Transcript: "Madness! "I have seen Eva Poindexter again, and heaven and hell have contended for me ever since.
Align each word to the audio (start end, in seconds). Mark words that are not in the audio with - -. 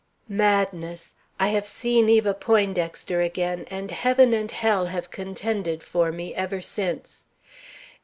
"Madness! 0.27 1.13
"I 1.39 1.49
have 1.49 1.67
seen 1.67 2.09
Eva 2.09 2.33
Poindexter 2.33 3.21
again, 3.21 3.67
and 3.69 3.91
heaven 3.91 4.33
and 4.33 4.49
hell 4.49 4.87
have 4.87 5.11
contended 5.11 5.83
for 5.83 6.11
me 6.11 6.33
ever 6.33 6.59
since. 6.59 7.25